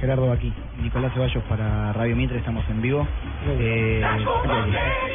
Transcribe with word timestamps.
Gerardo 0.00 0.30
aquí, 0.30 0.52
Nicolás 0.80 1.12
Ceballos 1.12 1.42
para 1.44 1.92
Radio 1.92 2.14
Mitre, 2.14 2.38
estamos 2.38 2.64
en 2.70 2.80
vivo. 2.80 3.06
Eh, 3.58 4.00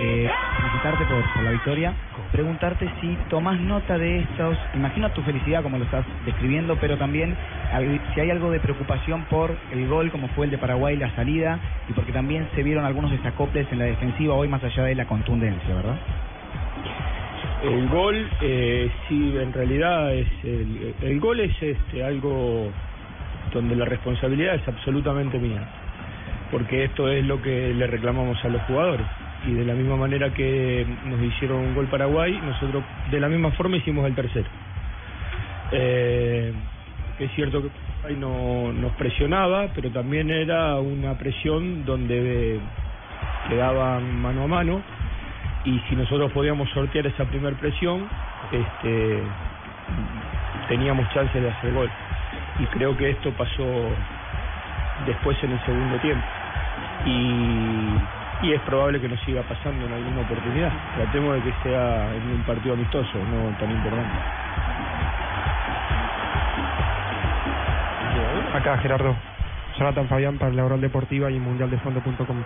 eh, 0.00 0.30
felicitarte 0.56 1.04
por, 1.04 1.44
la 1.44 1.50
victoria, 1.52 1.94
preguntarte 2.32 2.90
si 3.00 3.16
tomás 3.30 3.60
nota 3.60 3.96
de 3.96 4.20
estos, 4.20 4.58
imagino 4.74 5.08
tu 5.12 5.22
felicidad 5.22 5.62
como 5.62 5.78
lo 5.78 5.84
estás 5.84 6.04
describiendo, 6.26 6.76
pero 6.80 6.96
también 6.98 7.36
si 8.12 8.20
hay 8.20 8.30
algo 8.30 8.50
de 8.50 8.58
preocupación 8.58 9.24
por 9.30 9.56
el 9.70 9.86
gol 9.86 10.10
como 10.10 10.26
fue 10.28 10.46
el 10.46 10.50
de 10.50 10.58
Paraguay, 10.58 10.96
la 10.96 11.14
salida, 11.14 11.60
y 11.88 11.92
porque 11.92 12.12
también 12.12 12.48
se 12.56 12.64
vieron 12.64 12.84
algunos 12.84 13.12
desacoples 13.12 13.70
en 13.70 13.78
la 13.78 13.84
defensiva 13.84 14.34
hoy 14.34 14.48
más 14.48 14.64
allá 14.64 14.82
de 14.82 14.96
la 14.96 15.06
contundencia, 15.06 15.74
¿verdad? 15.74 15.96
El 17.62 17.88
gol, 17.88 18.28
eh, 18.40 18.90
sí, 19.08 19.36
en 19.40 19.52
realidad 19.52 20.12
es 20.12 20.26
el, 20.42 20.94
el 21.02 21.20
gol 21.20 21.38
es 21.38 21.62
este 21.62 22.02
algo 22.02 22.72
donde 23.52 23.76
la 23.76 23.84
responsabilidad 23.84 24.54
es 24.54 24.68
absolutamente 24.68 25.38
mía, 25.38 25.62
porque 26.50 26.84
esto 26.84 27.08
es 27.08 27.24
lo 27.24 27.40
que 27.42 27.72
le 27.74 27.86
reclamamos 27.86 28.42
a 28.44 28.48
los 28.48 28.62
jugadores 28.62 29.06
y 29.46 29.52
de 29.52 29.64
la 29.64 29.74
misma 29.74 29.96
manera 29.96 30.32
que 30.32 30.86
nos 31.04 31.20
hicieron 31.20 31.58
un 31.58 31.74
gol 31.74 31.86
Paraguay, 31.86 32.38
nosotros 32.44 32.84
de 33.10 33.20
la 33.20 33.28
misma 33.28 33.50
forma 33.52 33.76
hicimos 33.76 34.06
el 34.06 34.14
tercero. 34.14 34.48
Eh, 35.72 36.52
es 37.18 37.30
cierto 37.32 37.62
que 37.62 37.68
Paraguay 37.68 38.16
no, 38.20 38.72
nos 38.72 38.92
presionaba, 38.92 39.68
pero 39.74 39.90
también 39.90 40.30
era 40.30 40.76
una 40.76 41.18
presión 41.18 41.84
donde 41.84 42.54
eh, 42.56 42.60
quedaban 43.48 44.20
mano 44.20 44.44
a 44.44 44.46
mano 44.46 44.82
y 45.64 45.78
si 45.88 45.96
nosotros 45.96 46.32
podíamos 46.32 46.68
sortear 46.70 47.06
esa 47.06 47.24
primer 47.24 47.54
presión, 47.54 48.08
este, 48.50 49.18
teníamos 50.68 51.08
chances 51.12 51.40
de 51.42 51.50
hacer 51.50 51.72
gol. 51.72 51.90
Y 52.58 52.66
creo 52.66 52.96
que 52.96 53.10
esto 53.10 53.30
pasó 53.32 53.64
después 55.06 55.36
en 55.42 55.52
el 55.52 55.60
segundo 55.64 55.96
tiempo. 55.98 56.24
Y, 57.06 58.46
y 58.46 58.52
es 58.52 58.60
probable 58.62 59.00
que 59.00 59.08
nos 59.08 59.20
siga 59.20 59.42
pasando 59.42 59.86
en 59.86 59.92
alguna 59.92 60.20
oportunidad. 60.22 60.72
Tratemos 60.96 61.34
de 61.36 61.42
que 61.42 61.54
sea 61.62 62.14
en 62.14 62.30
un 62.30 62.42
partido 62.42 62.74
amistoso, 62.74 63.18
no 63.30 63.56
tan 63.58 63.70
importante. 63.70 64.14
Acá 68.54 68.76
Gerardo, 68.78 69.16
Jonathan 69.78 70.08
Fabián 70.08 70.38
para 70.38 70.52
la 70.52 70.64
Oral 70.64 70.80
Deportiva 70.80 71.30
y 71.30 71.38
mundialdefondo.com. 71.38 72.44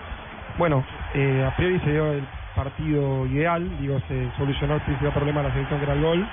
Bueno, 0.57 0.85
eh, 1.15 1.45
a 1.47 1.55
priori 1.57 1.81
se 1.81 1.91
dio 1.91 2.13
el 2.13 2.25
partido 2.55 3.27
ideal, 3.27 3.69
digo, 3.81 4.01
se 4.09 4.29
solucionó 4.39 4.77
el 4.77 4.81
principal 4.83 5.13
problema 5.13 5.43
de 5.43 5.49
la 5.49 5.55
selección 5.55 5.81
que 5.81 5.85
era 5.85 5.95
el 5.95 6.03
gol, 6.03 6.27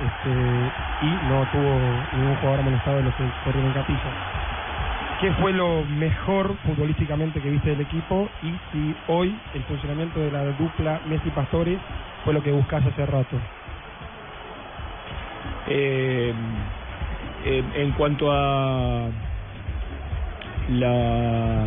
este, 0.00 1.06
y 1.06 1.10
no 1.28 1.46
tuvo 1.52 1.80
ningún 2.12 2.36
jugador 2.36 2.60
amonestado 2.60 2.96
de 2.98 3.02
los 3.04 3.14
que 3.14 3.24
corrieron 3.44 3.70
en 3.70 3.74
capilla. 3.74 4.38
¿Qué 5.20 5.32
fue 5.32 5.52
lo 5.52 5.84
mejor 5.84 6.56
futbolísticamente 6.64 7.40
que 7.40 7.50
viste 7.50 7.70
del 7.70 7.80
equipo 7.80 8.28
y 8.42 8.54
si 8.72 8.94
hoy 9.08 9.36
el 9.54 9.64
funcionamiento 9.64 10.20
de 10.20 10.30
la 10.30 10.44
dupla 10.44 11.00
Messi-Pastores 11.06 11.78
fue 12.24 12.32
lo 12.34 12.42
que 12.42 12.52
buscás 12.52 12.84
hace 12.86 13.04
rato? 13.04 13.36
Eh, 15.66 16.32
en 17.44 17.92
cuanto 17.92 18.30
a 18.30 19.08
la 20.70 21.64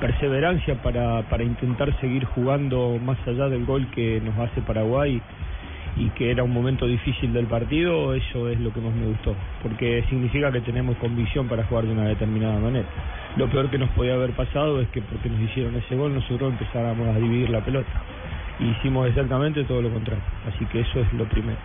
perseverancia 0.00 0.74
para, 0.82 1.22
para 1.22 1.44
intentar 1.44 1.98
seguir 2.00 2.24
jugando 2.24 2.98
más 3.02 3.16
allá 3.26 3.48
del 3.48 3.64
gol 3.64 3.86
que 3.94 4.20
nos 4.20 4.36
hace 4.36 4.60
Paraguay 4.60 5.22
y 5.96 6.08
que 6.10 6.30
era 6.30 6.42
un 6.42 6.52
momento 6.52 6.86
difícil 6.86 7.32
del 7.32 7.46
partido, 7.46 8.14
eso 8.14 8.48
es 8.48 8.58
lo 8.60 8.72
que 8.72 8.80
más 8.80 8.94
me 8.94 9.06
gustó, 9.06 9.34
porque 9.62 10.04
significa 10.08 10.50
que 10.50 10.60
tenemos 10.60 10.96
convicción 10.96 11.48
para 11.48 11.64
jugar 11.64 11.84
de 11.84 11.92
una 11.92 12.04
determinada 12.04 12.58
manera. 12.58 12.86
Lo 13.36 13.48
peor 13.48 13.70
que 13.70 13.78
nos 13.78 13.90
podía 13.90 14.14
haber 14.14 14.30
pasado 14.32 14.80
es 14.80 14.88
que 14.88 15.02
porque 15.02 15.28
nos 15.28 15.40
hicieron 15.40 15.74
ese 15.76 15.96
gol 15.96 16.14
nosotros 16.14 16.52
empezáramos 16.52 17.08
a 17.08 17.18
dividir 17.18 17.50
la 17.50 17.60
pelota. 17.60 17.90
Y 18.60 18.64
hicimos 18.64 19.08
exactamente 19.08 19.64
todo 19.64 19.82
lo 19.82 19.90
contrario, 19.90 20.22
así 20.48 20.64
que 20.66 20.80
eso 20.80 21.00
es 21.00 21.12
lo 21.14 21.24
primero. 21.24 21.58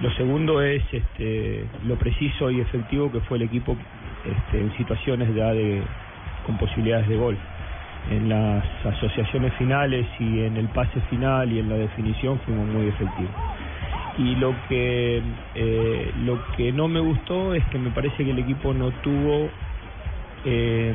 Lo 0.00 0.10
segundo 0.12 0.60
es 0.60 0.82
este, 0.90 1.64
lo 1.86 1.96
preciso 1.96 2.50
y 2.50 2.60
efectivo 2.60 3.12
que 3.12 3.20
fue 3.20 3.36
el 3.36 3.44
equipo 3.44 3.76
este, 4.24 4.60
en 4.60 4.76
situaciones 4.76 5.34
ya 5.34 5.52
de, 5.52 5.82
con 6.46 6.58
posibilidades 6.58 7.08
de 7.08 7.16
gol. 7.16 7.38
En 8.10 8.28
las 8.28 8.64
asociaciones 8.84 9.52
finales 9.54 10.06
y 10.18 10.42
en 10.42 10.56
el 10.56 10.68
pase 10.68 11.00
final 11.10 11.50
y 11.52 11.58
en 11.58 11.68
la 11.68 11.76
definición 11.76 12.38
fuimos 12.40 12.66
muy 12.68 12.88
efectivos. 12.88 13.32
Y 14.18 14.36
lo 14.36 14.54
que, 14.68 15.22
eh, 15.54 16.12
lo 16.24 16.38
que 16.56 16.72
no 16.72 16.86
me 16.86 17.00
gustó 17.00 17.54
es 17.54 17.64
que 17.66 17.78
me 17.78 17.90
parece 17.90 18.24
que 18.24 18.30
el 18.30 18.38
equipo 18.38 18.72
no 18.74 18.90
tuvo 19.02 19.48
eh, 20.44 20.92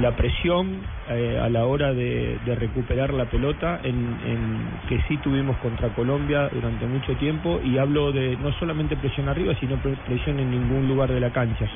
la 0.00 0.12
presión 0.12 0.80
eh, 1.08 1.40
a 1.42 1.48
la 1.48 1.64
hora 1.66 1.92
de, 1.92 2.38
recuperar 2.58 3.12
la 3.14 3.24
pelota 3.26 3.80
en, 3.82 3.96
en 4.26 4.66
que 4.88 5.00
sí 5.08 5.16
tuvimos 5.18 5.56
contra 5.58 5.88
Colombia 5.90 6.48
durante 6.52 6.86
mucho 6.86 7.14
tiempo 7.16 7.60
y 7.64 7.78
hablo 7.78 8.12
de 8.12 8.36
no 8.36 8.52
solamente 8.52 8.96
presión 8.96 9.28
arriba 9.28 9.54
sino 9.60 9.76
pre- 9.76 9.96
presión 10.06 10.38
en 10.38 10.50
ningún 10.50 10.86
lugar 10.88 11.10
de 11.10 11.20
la 11.20 11.30
cancha 11.30 11.66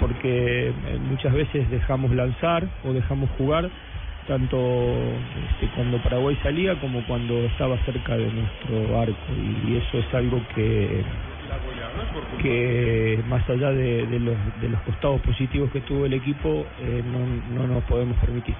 porque 0.00 0.68
eh, 0.68 0.98
muchas 1.08 1.32
veces 1.32 1.68
dejamos 1.70 2.10
lanzar 2.12 2.66
o 2.84 2.92
dejamos 2.92 3.30
jugar 3.38 3.70
tanto 4.26 4.56
este, 5.50 5.68
cuando 5.74 5.98
Paraguay 5.98 6.36
salía 6.42 6.74
como 6.76 7.00
cuando 7.06 7.34
estaba 7.46 7.78
cerca 7.84 8.16
de 8.16 8.30
nuestro 8.30 9.00
arco 9.00 9.32
y, 9.36 9.76
eso 9.76 9.98
es 9.98 10.14
algo 10.14 10.40
que 10.54 11.04
que 12.42 13.22
más 13.28 13.48
allá 13.48 13.70
de, 13.70 14.06
de 14.06 14.20
los, 14.20 14.36
de 14.60 14.68
los 14.68 14.80
costados 14.82 15.20
positivos 15.22 15.70
que 15.70 15.80
tuvo 15.80 16.06
el 16.06 16.12
equipo 16.12 16.66
eh, 16.80 17.02
no, 17.04 17.60
no 17.60 17.74
nos 17.74 17.84
podemos 17.84 18.16
permitir. 18.18 18.54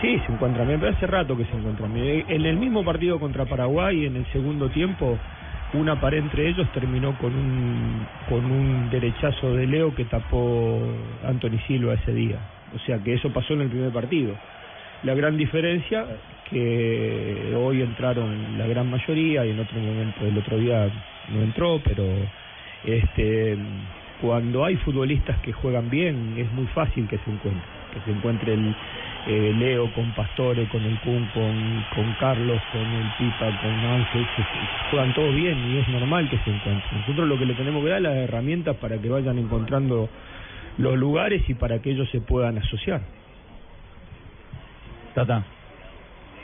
Sí, 0.00 0.20
se 0.26 0.32
encuentra 0.32 0.64
bien, 0.64 0.78
pero 0.78 0.92
hace 0.94 1.06
rato 1.06 1.36
que 1.36 1.44
se 1.46 1.56
encuentra 1.56 1.88
bien. 1.88 2.24
En 2.28 2.44
el 2.44 2.56
mismo 2.56 2.84
partido 2.84 3.18
contra 3.18 3.46
Paraguay, 3.46 4.04
en 4.04 4.16
el 4.16 4.26
segundo 4.26 4.68
tiempo, 4.68 5.18
una 5.74 6.00
pared 6.00 6.18
entre 6.18 6.48
ellos 6.48 6.70
terminó 6.72 7.16
con 7.18 7.34
un, 7.34 8.06
con 8.28 8.44
un 8.44 8.88
derechazo 8.90 9.54
de 9.54 9.66
Leo 9.66 9.94
que 9.94 10.04
tapó 10.04 10.80
Anthony 11.24 11.58
Silva 11.66 11.94
ese 11.94 12.12
día. 12.12 12.38
O 12.74 12.78
sea 12.80 12.98
que 12.98 13.14
eso 13.14 13.30
pasó 13.32 13.54
en 13.54 13.62
el 13.62 13.68
primer 13.68 13.92
partido. 13.92 14.34
La 15.02 15.14
gran 15.14 15.36
diferencia 15.36 16.06
que 16.48 17.54
hoy 17.56 17.82
entraron 17.82 18.58
la 18.58 18.66
gran 18.66 18.90
mayoría 18.90 19.44
y 19.44 19.50
en 19.50 19.60
otro 19.60 19.78
momento 19.78 20.24
el 20.24 20.38
otro 20.38 20.58
día 20.58 20.88
no 21.28 21.42
entró, 21.42 21.80
pero 21.84 22.04
este 22.84 23.56
cuando 24.20 24.64
hay 24.64 24.76
futbolistas 24.76 25.38
que 25.40 25.52
juegan 25.52 25.90
bien 25.90 26.34
es 26.38 26.50
muy 26.52 26.66
fácil 26.68 27.06
que 27.06 27.18
se 27.18 27.30
encuentre, 27.30 27.68
que 27.92 28.00
se 28.00 28.10
encuentre 28.16 28.54
el 28.54 28.74
eh, 29.26 29.52
Leo 29.58 29.90
con 29.92 30.12
Pastore, 30.12 30.66
con 30.66 30.84
el 30.84 30.98
Kun, 31.00 31.26
con, 31.26 31.84
con 31.94 32.12
Carlos, 32.14 32.62
con 32.72 32.82
el 32.82 33.06
Pipa, 33.18 33.50
con 33.60 33.84
Ángel, 33.84 34.26
se- 34.36 34.90
juegan 34.90 35.12
todos 35.14 35.34
bien 35.34 35.58
y 35.72 35.78
es 35.78 35.88
normal 35.88 36.28
que 36.28 36.38
se 36.38 36.50
encuentren. 36.50 37.00
Nosotros 37.00 37.28
lo 37.28 37.38
que 37.38 37.46
le 37.46 37.54
tenemos 37.54 37.82
que 37.82 37.90
dar 37.90 37.98
es 37.98 38.02
las 38.04 38.16
herramientas 38.16 38.76
para 38.76 38.98
que 38.98 39.08
vayan 39.08 39.38
encontrando 39.38 40.08
los 40.78 40.96
lugares 40.96 41.42
y 41.48 41.54
para 41.54 41.80
que 41.80 41.90
ellos 41.90 42.08
se 42.10 42.20
puedan 42.20 42.58
asociar. 42.58 43.00
Tata, 45.14 45.44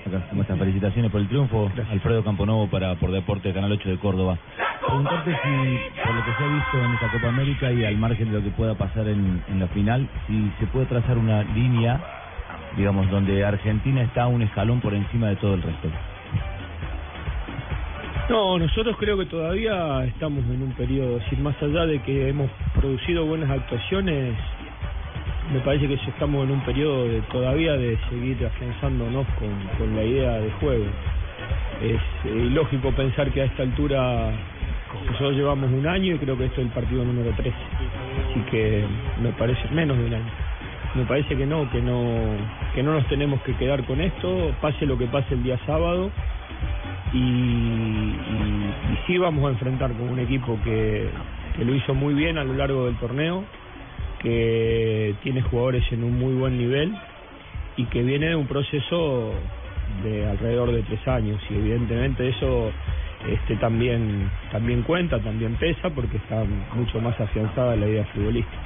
acá, 0.06 0.26
¿cómo 0.30 0.42
están? 0.42 0.58
Felicitaciones 0.58 1.10
por 1.10 1.20
el 1.20 1.28
triunfo. 1.28 1.70
Alfredo 1.90 2.24
Camponovo 2.24 2.68
para 2.68 2.94
por 2.96 3.12
Deporte 3.12 3.52
Canal 3.52 3.72
8 3.72 3.88
de 3.90 3.98
Córdoba. 3.98 4.38
Preguntarte 4.86 5.30
si, 5.30 5.78
por 6.04 6.14
lo 6.14 6.24
que 6.24 6.32
se 6.38 6.44
ha 6.44 6.48
visto 6.48 6.78
en 6.84 6.94
esta 6.94 7.08
Copa 7.08 7.28
América 7.28 7.72
y 7.72 7.84
al 7.84 7.96
margen 7.98 8.26
de 8.28 8.32
lo 8.38 8.42
que 8.42 8.50
pueda 8.50 8.74
pasar 8.74 9.06
en, 9.08 9.42
en 9.48 9.60
la 9.60 9.68
final, 9.68 10.08
si 10.26 10.50
se 10.58 10.66
puede 10.66 10.86
trazar 10.86 11.18
una 11.18 11.42
línea, 11.44 12.00
digamos, 12.76 13.10
donde 13.10 13.44
Argentina 13.44 14.02
está 14.02 14.26
un 14.26 14.42
escalón 14.42 14.80
por 14.80 14.94
encima 14.94 15.28
de 15.28 15.36
todo 15.36 15.54
el 15.54 15.62
resto. 15.62 15.88
No, 18.28 18.58
nosotros 18.58 18.96
creo 18.98 19.18
que 19.18 19.26
todavía 19.26 20.04
estamos 20.04 20.44
en 20.44 20.62
un 20.62 20.72
periodo, 20.72 21.18
decir, 21.18 21.38
más 21.40 21.60
allá 21.62 21.86
de 21.86 22.00
que 22.00 22.28
hemos 22.28 22.50
producido 22.74 23.26
buenas 23.26 23.50
actuaciones, 23.50 24.34
me 25.52 25.60
parece 25.60 25.88
que 25.88 25.94
estamos 25.94 26.44
en 26.44 26.52
un 26.52 26.60
periodo 26.64 27.08
de 27.08 27.20
todavía 27.22 27.72
de 27.72 27.98
seguir 28.08 28.46
afianzándonos 28.46 29.26
con, 29.38 29.50
con 29.78 29.96
la 29.96 30.04
idea 30.04 30.32
de 30.38 30.50
juego. 30.52 30.84
Es 31.82 32.00
eh, 32.24 32.46
ilógico 32.46 32.92
pensar 32.92 33.30
que 33.32 33.42
a 33.42 33.44
esta 33.44 33.64
altura 33.64 34.30
Nosotros 35.06 35.34
llevamos 35.34 35.70
un 35.70 35.86
año 35.86 36.14
y 36.14 36.18
creo 36.18 36.38
que 36.38 36.46
esto 36.46 36.60
es 36.60 36.68
el 36.68 36.72
partido 36.72 37.04
número 37.04 37.32
13. 37.32 37.50
Así 37.50 38.40
que 38.50 38.84
me 39.20 39.30
parece 39.32 39.68
menos 39.72 39.98
de 39.98 40.04
un 40.04 40.14
año. 40.14 40.30
Me 40.94 41.04
parece 41.04 41.36
que 41.36 41.46
no, 41.46 41.70
que 41.70 41.80
no, 41.80 42.02
que 42.74 42.82
no 42.82 42.92
nos 42.92 43.06
tenemos 43.08 43.40
que 43.42 43.54
quedar 43.54 43.84
con 43.84 44.00
esto, 44.00 44.54
pase 44.60 44.84
lo 44.84 44.98
que 44.98 45.06
pase 45.06 45.34
el 45.34 45.42
día 45.42 45.58
sábado. 45.64 46.10
Y, 47.12 47.18
y, 47.18 48.74
sí 49.06 49.18
vamos 49.18 49.44
a 49.46 49.50
enfrentar 49.50 49.92
con 49.92 50.08
un 50.08 50.18
equipo 50.18 50.58
que, 50.64 51.08
que 51.56 51.64
lo 51.64 51.74
hizo 51.74 51.94
muy 51.94 52.14
bien 52.14 52.38
a 52.38 52.44
lo 52.44 52.54
largo 52.54 52.86
del 52.86 52.96
torneo, 52.96 53.44
que 54.20 55.14
tiene 55.22 55.42
jugadores 55.42 55.84
en 55.92 56.04
un 56.04 56.18
muy 56.18 56.34
buen 56.34 56.58
nivel 56.58 56.94
y 57.76 57.84
que 57.86 58.02
viene 58.02 58.28
de 58.28 58.36
un 58.36 58.46
proceso 58.46 59.32
de 60.02 60.28
alrededor 60.28 60.72
de 60.72 60.82
tres 60.82 61.06
años 61.08 61.40
y 61.50 61.54
evidentemente 61.54 62.28
eso 62.28 62.70
este 63.28 63.56
también 63.56 64.30
también 64.50 64.82
cuenta, 64.82 65.18
también 65.20 65.54
pesa 65.54 65.90
porque 65.90 66.16
está 66.16 66.44
mucho 66.74 67.00
más 67.00 67.18
afianzada 67.20 67.76
la 67.76 67.86
idea 67.86 68.04
futbolística. 68.06 68.58